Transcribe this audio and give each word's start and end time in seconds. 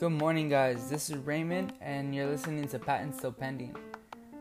Good 0.00 0.12
morning, 0.12 0.48
guys. 0.48 0.88
This 0.88 1.10
is 1.10 1.18
Raymond, 1.18 1.74
and 1.82 2.14
you're 2.14 2.26
listening 2.26 2.66
to 2.68 2.78
Patent 2.78 3.14
Still 3.16 3.32
Pending. 3.32 3.76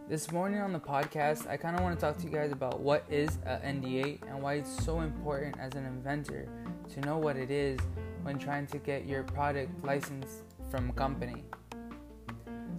This 0.07 0.32
morning 0.32 0.62
on 0.62 0.71
the 0.71 0.79
podcast, 0.79 1.50
I 1.50 1.57
kind 1.57 1.75
of 1.75 1.84
want 1.84 2.00
to 2.00 2.02
talk 2.02 2.18
to 2.20 2.23
you 2.23 2.29
guys 2.29 2.54
about 2.54 2.79
what 2.79 3.04
is 3.09 3.39
an 3.46 3.82
NDA 3.82 4.25
and 4.30 4.41
why 4.41 4.54
it's 4.54 4.86
so 4.86 5.02
important 5.02 5.59
as 5.59 5.73
an 5.73 5.86
inventor 5.86 6.48
to 6.93 7.02
know 7.02 7.18
what 7.18 7.36
it 7.36 7.52
is 7.52 7.77
when 8.23 8.39
trying 8.39 8.68
to 8.68 8.77
get 8.77 9.05
your 9.05 9.23
product 9.23 9.70
licensed 9.84 10.43
from 10.71 10.91
a 10.91 10.93
company. 10.93 11.43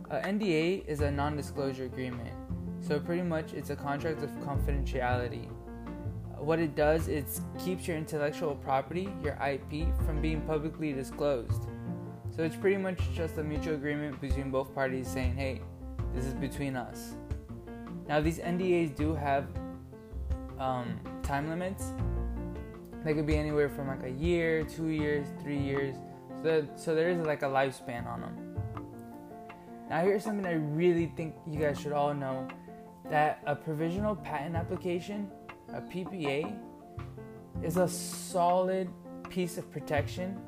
A 0.09 0.21
NDA 0.21 0.87
is 0.87 1.03
a 1.03 1.11
non-disclosure 1.11 1.85
agreement, 1.85 2.33
so 2.81 2.99
pretty 2.99 3.21
much 3.21 3.53
it's 3.53 3.69
a 3.69 3.77
contract 3.77 4.23
of 4.23 4.31
confidentiality. 4.39 5.51
What 6.39 6.59
it 6.59 6.75
does 6.77 7.09
is 7.09 7.43
keeps 7.63 7.87
your 7.87 7.99
intellectual 7.99 8.55
property, 8.55 9.13
your 9.23 9.35
IP, 9.47 9.95
from 10.07 10.23
being 10.23 10.41
publicly 10.41 10.95
disclosed. 10.95 11.67
So 12.41 12.47
it's 12.47 12.57
pretty 12.57 12.79
much 12.79 12.99
just 13.15 13.37
a 13.37 13.45
mutual 13.45 13.75
agreement 13.75 14.19
between 14.19 14.51
both 14.51 14.75
parties 14.75 15.07
saying, 15.07 15.35
hey, 15.35 15.61
this 16.15 16.25
is 16.25 16.33
between 16.33 16.75
us. 16.75 17.13
Now, 18.09 18.23
these 18.23 18.39
NDAs 18.39 18.97
do 18.97 19.15
have 19.15 19.47
um, 20.59 20.99
time 21.23 21.51
limits. 21.51 21.93
They 23.05 23.13
could 23.13 23.27
be 23.27 23.37
anywhere 23.37 23.69
from 23.69 23.89
like 23.89 24.05
a 24.05 24.11
year, 24.11 24.65
two 24.65 24.87
years, 24.87 25.27
three 25.43 25.59
years. 25.59 25.97
So, 26.43 26.67
so 26.77 26.95
there 26.95 27.11
is 27.11 27.19
like 27.27 27.43
a 27.43 27.47
lifespan 27.47 28.07
on 28.07 28.23
them. 28.23 28.57
Now, 29.91 30.01
here's 30.01 30.25
something 30.25 30.47
I 30.47 30.55
really 30.55 31.13
think 31.19 31.35
you 31.47 31.61
guys 31.61 31.79
should 31.79 31.93
all 31.93 32.15
know 32.15 32.49
that 33.11 33.43
a 33.45 33.55
provisional 33.55 34.17
patent 34.17 34.57
application, 34.57 35.31
a 35.75 35.83
PPA, 35.83 36.57
is 37.63 37.77
a 37.77 37.87
solid 37.87 38.89
piece 39.29 39.59
of 39.59 39.71
protection 39.71 40.41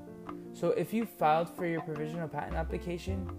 so 0.55 0.69
if 0.71 0.93
you 0.93 1.07
filed 1.07 1.49
for 1.49 1.67
your 1.67 1.81
provisional 1.81 2.29
patent 2.29 2.55
application, 2.55 3.31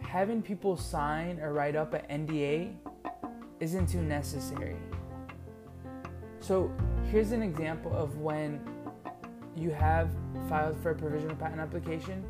having 0.00 0.42
people 0.42 0.76
sign 0.76 1.40
or 1.40 1.52
write 1.52 1.76
up 1.76 1.94
an 1.94 2.26
NDA 2.26 2.74
isn't 3.60 3.88
too 3.88 4.02
necessary. 4.02 4.76
So 6.40 6.70
here's 7.10 7.32
an 7.32 7.42
example 7.42 7.94
of 7.96 8.18
when 8.18 8.60
you 9.56 9.70
have 9.70 10.10
filed 10.48 10.78
for 10.82 10.90
a 10.90 10.94
provisional 10.94 11.36
patent 11.36 11.60
application 11.60 12.24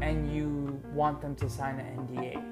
and 0.00 0.34
you 0.34 0.80
want 0.92 1.20
them 1.20 1.34
to 1.36 1.48
sign 1.48 1.78
an 1.78 2.06
NDA. 2.06 2.42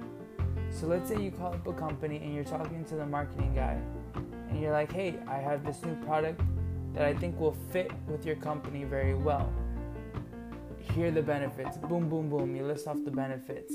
So 0.73 0.87
let's 0.87 1.09
say 1.09 1.21
you 1.21 1.31
call 1.31 1.53
up 1.53 1.67
a 1.67 1.73
company 1.73 2.17
and 2.17 2.35
you're 2.35 2.45
talking 2.45 2.85
to 2.87 2.95
the 2.95 3.07
marketing 3.07 3.55
guy 3.55 3.79
and 4.49 4.61
you're 4.61 4.73
like, 4.73 4.93
hey, 4.93 5.17
I 5.27 5.37
have 5.37 5.65
this 5.65 5.85
new 5.85 5.95
product 6.07 6.41
that 6.95 7.05
I 7.05 7.15
think 7.15 7.39
will 7.39 7.57
fit 7.73 7.91
with 8.07 8.25
your 8.25 8.37
company 8.37 8.85
very 8.85 9.15
well 9.15 9.53
hear 10.91 11.11
the 11.11 11.23
benefits. 11.23 11.77
Boom, 11.77 12.09
boom, 12.09 12.29
boom. 12.29 12.55
You 12.57 12.65
list 12.65 12.87
off 12.87 12.99
the 13.05 13.11
benefits. 13.11 13.75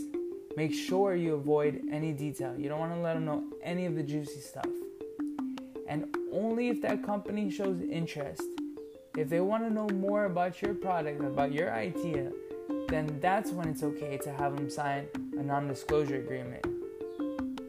Make 0.57 0.73
sure 0.73 1.15
you 1.15 1.35
avoid 1.35 1.81
any 1.91 2.13
detail. 2.13 2.55
You 2.57 2.69
don't 2.69 2.79
want 2.79 2.93
to 2.93 2.99
let 2.99 3.15
them 3.15 3.25
know 3.25 3.43
any 3.63 3.85
of 3.85 3.95
the 3.95 4.03
juicy 4.03 4.39
stuff. 4.39 4.67
And 5.87 6.15
only 6.31 6.69
if 6.69 6.81
that 6.81 7.03
company 7.03 7.49
shows 7.49 7.81
interest, 7.81 8.43
if 9.17 9.29
they 9.29 9.39
want 9.39 9.63
to 9.63 9.73
know 9.73 9.87
more 9.89 10.25
about 10.25 10.61
your 10.61 10.73
product, 10.73 11.21
about 11.23 11.51
your 11.51 11.71
idea, 11.73 12.31
then 12.89 13.17
that's 13.21 13.51
when 13.51 13.69
it's 13.69 13.83
okay 13.83 14.17
to 14.17 14.31
have 14.33 14.55
them 14.55 14.69
sign 14.69 15.07
a 15.37 15.43
non 15.43 15.67
disclosure 15.67 16.17
agreement. 16.17 16.65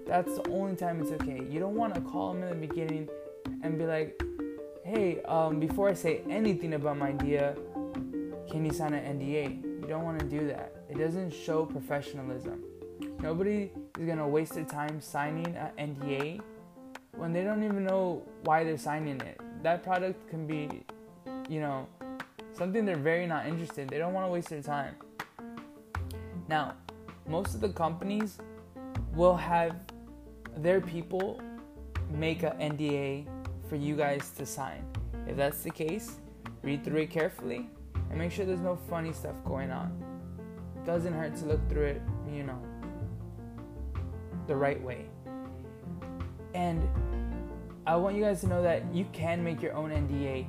That's 0.06 0.36
the 0.36 0.48
only 0.50 0.76
time 0.76 1.00
it's 1.00 1.10
okay. 1.22 1.42
You 1.48 1.60
don't 1.60 1.74
want 1.74 1.94
to 1.94 2.00
call 2.00 2.32
them 2.32 2.42
in 2.44 2.48
the 2.60 2.66
beginning 2.66 3.08
and 3.62 3.78
be 3.78 3.84
like, 3.84 4.20
hey, 4.84 5.20
um, 5.22 5.58
before 5.58 5.88
I 5.88 5.94
say 5.94 6.22
anything 6.30 6.74
about 6.74 6.96
my 6.98 7.08
idea, 7.08 7.56
can 8.56 8.64
you 8.64 8.72
sign 8.72 8.94
an 8.94 9.18
NDA? 9.18 9.82
You 9.82 9.86
don't 9.86 10.02
want 10.02 10.18
to 10.18 10.24
do 10.24 10.46
that. 10.46 10.72
It 10.88 10.96
doesn't 10.96 11.30
show 11.30 11.66
professionalism. 11.66 12.64
Nobody 13.20 13.70
is 13.98 14.06
going 14.06 14.16
to 14.16 14.26
waste 14.26 14.54
their 14.54 14.64
time 14.64 14.98
signing 14.98 15.54
an 15.56 15.72
NDA 15.78 16.40
when 17.12 17.34
they 17.34 17.44
don't 17.44 17.62
even 17.62 17.84
know 17.84 18.22
why 18.44 18.64
they're 18.64 18.78
signing 18.78 19.20
it. 19.20 19.38
That 19.62 19.82
product 19.82 20.30
can 20.30 20.46
be, 20.46 20.70
you 21.50 21.60
know, 21.60 21.86
something 22.54 22.86
they're 22.86 22.96
very 22.96 23.26
not 23.26 23.44
interested 23.44 23.82
in. 23.82 23.88
They 23.88 23.98
don't 23.98 24.14
want 24.14 24.26
to 24.26 24.32
waste 24.32 24.48
their 24.48 24.62
time. 24.62 24.94
Now, 26.48 26.76
most 27.28 27.54
of 27.54 27.60
the 27.60 27.68
companies 27.68 28.38
will 29.12 29.36
have 29.36 29.76
their 30.56 30.80
people 30.80 31.42
make 32.10 32.42
an 32.42 32.52
NDA 32.52 33.26
for 33.68 33.76
you 33.76 33.96
guys 33.96 34.30
to 34.38 34.46
sign. 34.46 34.82
If 35.26 35.36
that's 35.36 35.62
the 35.62 35.70
case, 35.70 36.16
read 36.62 36.84
through 36.84 37.02
it 37.02 37.10
carefully 37.10 37.68
and 38.10 38.18
make 38.18 38.32
sure 38.32 38.44
there's 38.44 38.60
no 38.60 38.76
funny 38.88 39.12
stuff 39.12 39.36
going 39.44 39.70
on. 39.70 39.92
Doesn't 40.84 41.12
hurt 41.12 41.36
to 41.36 41.46
look 41.46 41.68
through 41.68 41.86
it, 41.86 42.02
you 42.32 42.44
know, 42.44 42.60
the 44.46 44.54
right 44.56 44.80
way. 44.82 45.06
And 46.54 46.88
I 47.86 47.96
want 47.96 48.16
you 48.16 48.22
guys 48.22 48.40
to 48.40 48.48
know 48.48 48.62
that 48.62 48.82
you 48.94 49.06
can 49.12 49.42
make 49.44 49.60
your 49.62 49.74
own 49.74 49.90
NDA. 49.90 50.46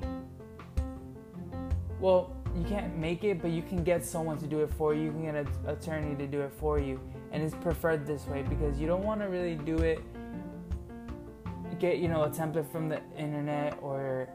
Well, 2.00 2.36
you 2.56 2.64
can't 2.64 2.96
make 2.98 3.24
it, 3.24 3.42
but 3.42 3.52
you 3.52 3.62
can 3.62 3.84
get 3.84 4.04
someone 4.04 4.38
to 4.40 4.48
do 4.48 4.62
it 4.62 4.72
for 4.72 4.94
you. 4.94 5.04
You 5.04 5.12
can 5.12 5.24
get 5.24 5.36
an 5.36 5.48
attorney 5.68 6.16
to 6.16 6.26
do 6.26 6.42
it 6.42 6.52
for 6.60 6.80
you. 6.80 7.00
And 7.32 7.44
it's 7.44 7.56
preferred 7.56 8.08
this 8.08 8.26
way 8.26 8.42
because 8.42 8.80
you 8.80 8.88
don't 8.88 9.04
want 9.04 9.22
to 9.22 9.28
really 9.28 9.56
do 9.56 9.78
it, 9.80 10.02
get, 11.80 11.98
you 11.98 12.08
know, 12.08 12.24
a 12.24 12.30
template 12.30 12.72
from 12.72 12.90
the 12.90 13.02
internet 13.18 13.78
or 13.82 14.30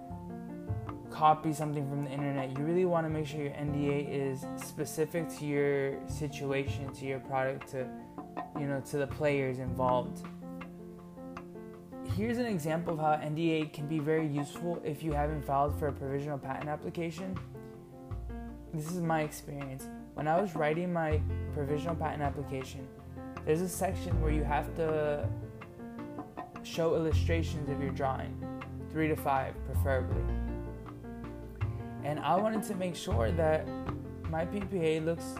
copy 1.12 1.52
something 1.52 1.88
from 1.88 2.04
the 2.04 2.10
internet, 2.10 2.56
you 2.58 2.64
really 2.64 2.84
want 2.84 3.06
to 3.06 3.10
make 3.10 3.26
sure 3.26 3.40
your 3.40 3.52
NDA 3.52 4.08
is 4.10 4.44
specific 4.56 5.28
to 5.38 5.44
your 5.44 6.08
situation, 6.08 6.92
to 6.94 7.04
your 7.04 7.20
product, 7.20 7.70
to 7.72 7.86
you 8.58 8.66
know, 8.66 8.80
to 8.80 8.98
the 8.98 9.06
players 9.06 9.58
involved. 9.58 10.26
Here's 12.16 12.38
an 12.38 12.46
example 12.46 12.94
of 12.94 13.00
how 13.00 13.12
NDA 13.26 13.72
can 13.72 13.86
be 13.86 13.98
very 13.98 14.26
useful 14.26 14.80
if 14.84 15.02
you 15.02 15.12
haven't 15.12 15.44
filed 15.44 15.78
for 15.78 15.88
a 15.88 15.92
provisional 15.92 16.38
patent 16.38 16.68
application. 16.68 17.38
This 18.74 18.90
is 18.90 19.00
my 19.00 19.22
experience. 19.22 19.86
When 20.14 20.28
I 20.28 20.40
was 20.40 20.54
writing 20.54 20.92
my 20.92 21.20
provisional 21.54 21.94
patent 21.94 22.22
application, 22.22 22.86
there's 23.44 23.60
a 23.60 23.68
section 23.68 24.20
where 24.20 24.30
you 24.30 24.44
have 24.44 24.74
to 24.76 25.28
show 26.62 26.94
illustrations 26.94 27.68
of 27.70 27.80
your 27.82 27.90
drawing, 27.90 28.36
three 28.90 29.08
to 29.08 29.16
five 29.16 29.54
preferably. 29.66 30.22
And 32.04 32.18
I 32.20 32.36
wanted 32.36 32.62
to 32.64 32.74
make 32.74 32.96
sure 32.96 33.30
that 33.32 33.66
my 34.28 34.44
PPA 34.46 35.04
looks, 35.04 35.34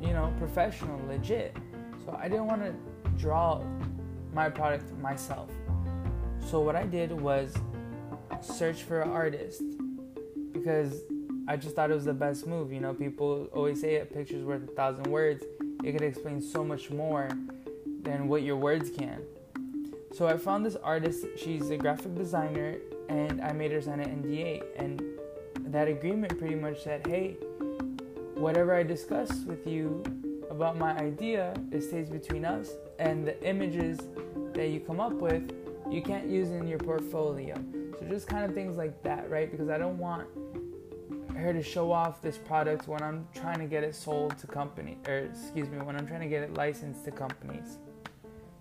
you 0.00 0.12
know, 0.12 0.32
professional, 0.38 1.00
legit. 1.06 1.56
So 2.04 2.18
I 2.20 2.28
didn't 2.28 2.46
want 2.46 2.62
to 2.62 2.74
draw 3.18 3.62
my 4.32 4.50
product 4.50 4.92
myself. 4.98 5.50
So 6.40 6.60
what 6.60 6.76
I 6.76 6.84
did 6.84 7.12
was 7.12 7.54
search 8.40 8.82
for 8.82 9.00
an 9.00 9.10
artist 9.10 9.62
because 10.52 11.02
I 11.48 11.56
just 11.56 11.76
thought 11.76 11.90
it 11.90 11.94
was 11.94 12.04
the 12.04 12.14
best 12.14 12.46
move. 12.46 12.72
You 12.72 12.80
know, 12.80 12.92
people 12.92 13.48
always 13.52 13.80
say 13.80 13.96
a 14.00 14.04
picture's 14.04 14.44
worth 14.44 14.64
a 14.64 14.72
thousand 14.72 15.06
words. 15.06 15.44
It 15.84 15.92
could 15.92 16.02
explain 16.02 16.40
so 16.40 16.64
much 16.64 16.90
more 16.90 17.28
than 18.02 18.28
what 18.28 18.42
your 18.42 18.56
words 18.56 18.90
can. 18.90 19.22
So 20.12 20.26
I 20.26 20.36
found 20.36 20.64
this 20.64 20.76
artist. 20.76 21.26
She's 21.36 21.70
a 21.70 21.76
graphic 21.76 22.14
designer, 22.14 22.76
and 23.08 23.40
I 23.40 23.52
made 23.52 23.70
her 23.72 23.80
sign 23.80 24.00
an 24.00 24.22
NDA. 24.22 24.62
And 24.76 25.02
that 25.60 25.88
agreement 25.88 26.38
pretty 26.38 26.54
much 26.54 26.82
said, 26.82 27.06
hey, 27.06 27.36
whatever 28.34 28.74
I 28.74 28.82
discuss 28.82 29.44
with 29.44 29.66
you 29.66 30.02
about 30.50 30.76
my 30.78 30.96
idea, 30.96 31.54
it 31.72 31.82
stays 31.82 32.08
between 32.08 32.44
us, 32.44 32.70
and 32.98 33.26
the 33.26 33.42
images 33.46 34.00
that 34.52 34.68
you 34.68 34.80
come 34.80 35.00
up 35.00 35.12
with, 35.12 35.52
you 35.90 36.02
can't 36.02 36.28
use 36.28 36.50
in 36.50 36.66
your 36.66 36.78
portfolio. 36.78 37.54
So 37.98 38.06
just 38.06 38.26
kind 38.26 38.44
of 38.44 38.54
things 38.54 38.76
like 38.76 39.02
that, 39.02 39.30
right? 39.30 39.50
Because 39.50 39.68
I 39.68 39.78
don't 39.78 39.98
want 39.98 40.26
her 41.36 41.52
to 41.52 41.62
show 41.62 41.92
off 41.92 42.22
this 42.22 42.38
product 42.38 42.88
when 42.88 43.02
I'm 43.02 43.26
trying 43.34 43.58
to 43.58 43.66
get 43.66 43.84
it 43.84 43.94
sold 43.94 44.38
to 44.38 44.46
company, 44.46 44.98
or 45.06 45.18
excuse 45.18 45.68
me, 45.68 45.78
when 45.78 45.96
I'm 45.96 46.06
trying 46.06 46.22
to 46.22 46.28
get 46.28 46.42
it 46.42 46.54
licensed 46.54 47.04
to 47.04 47.10
companies. 47.10 47.78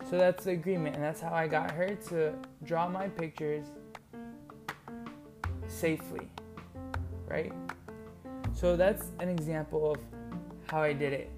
So 0.09 0.17
that's 0.17 0.43
the 0.43 0.51
agreement, 0.51 0.95
and 0.95 1.03
that's 1.03 1.21
how 1.21 1.33
I 1.33 1.47
got 1.47 1.71
her 1.71 1.95
to 2.09 2.33
draw 2.63 2.87
my 2.87 3.07
pictures 3.07 3.65
safely 5.67 6.29
right? 7.27 7.51
So 8.53 8.75
that's 8.75 9.11
an 9.19 9.29
example 9.29 9.91
of 9.91 9.97
how 10.67 10.81
I 10.81 10.93
did 10.93 11.13
it. 11.13 11.31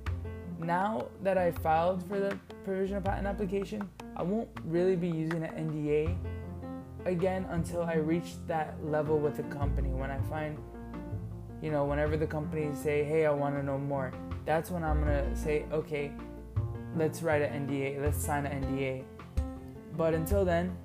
Now 0.60 1.08
that 1.24 1.38
I 1.38 1.52
filed 1.52 2.08
for 2.08 2.20
the 2.20 2.38
provisional 2.64 3.02
patent 3.02 3.28
application, 3.28 3.88
I 4.16 4.24
won't 4.24 4.50
really 4.66 4.96
be 4.96 5.08
using 5.08 5.44
an 5.44 5.70
NDA 5.70 6.18
again 7.06 7.46
until 7.52 7.84
I 7.84 7.96
reach 7.96 8.36
that 8.48 8.76
level 8.84 9.20
with 9.20 9.38
the 9.38 9.44
company. 9.44 9.90
When 9.90 10.12
I 10.12 10.20
find, 10.30 10.58
you 11.62 11.72
know, 11.72 11.86
whenever 11.86 12.18
the 12.18 12.28
company 12.28 12.74
say, 12.74 13.04
hey, 13.04 13.26
I 13.26 13.32
want 13.32 13.56
to 13.56 13.64
know 13.64 13.78
more, 13.78 14.12
that's 14.46 14.72
when 14.72 14.84
I'm 14.84 15.04
going 15.04 15.30
to 15.30 15.36
say, 15.36 15.66
okay, 15.72 16.12
let's 16.96 17.22
write 17.22 17.42
an 17.42 17.68
NDA, 17.68 18.02
let's 18.02 18.24
sign 18.24 18.46
an 18.46 18.64
NDA. 18.64 19.04
But 19.96 20.14
until 20.14 20.46
then, 20.46 20.76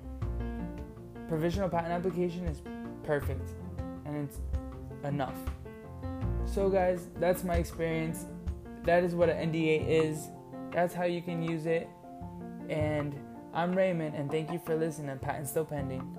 provisional 1.27 1.69
patent 1.69 1.91
application 1.91 2.45
is 2.45 2.61
perfect 3.03 3.49
and 4.05 4.15
it's 4.17 4.39
enough. 5.03 5.37
So, 6.45 6.69
guys, 6.69 7.07
that's 7.19 7.43
my 7.43 7.55
experience. 7.55 8.25
that 8.83 9.03
is 9.03 9.15
what 9.15 9.29
an 9.29 9.51
NDA 9.51 9.87
is. 9.87 10.29
That's 10.71 10.93
how 10.93 11.05
you 11.05 11.21
can 11.21 11.41
use 11.41 11.65
it. 11.65 11.87
And 12.69 13.15
I'm 13.53 13.73
Raymond, 13.75 14.15
and 14.15 14.29
thank 14.29 14.51
you 14.51 14.59
for 14.59 14.75
listening. 14.75 15.17
Patent 15.19 15.47
still 15.47 15.65
pending. 15.65 16.17